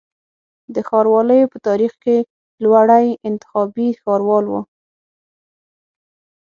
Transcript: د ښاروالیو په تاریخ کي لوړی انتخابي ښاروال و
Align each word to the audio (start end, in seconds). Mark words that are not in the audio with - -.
د 0.73 0.75
ښاروالیو 0.87 1.51
په 1.53 1.57
تاریخ 1.67 1.91
کي 2.03 2.17
لوړی 2.63 3.07
انتخابي 3.27 3.87
ښاروال 4.01 4.45
و 4.49 4.53